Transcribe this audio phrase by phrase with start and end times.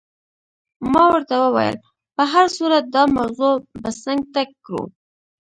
[0.93, 1.75] ما ورته وویل:
[2.15, 4.83] په هر صورت دا موضوع به څنګ ته کړو.